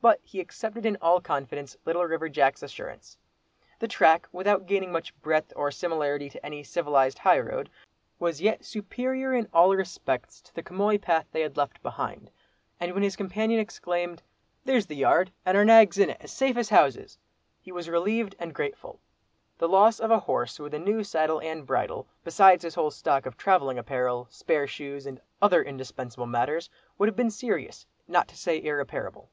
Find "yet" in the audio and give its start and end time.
8.40-8.64